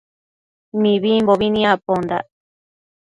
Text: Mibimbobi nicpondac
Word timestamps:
Mibimbobi 0.81 1.47
nicpondac 1.49 2.25